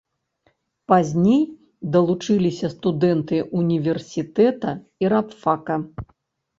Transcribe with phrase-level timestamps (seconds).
[0.91, 1.43] Пазней
[1.97, 4.69] далучыліся студэнты ўніверсітэта
[5.07, 5.75] і рабфака.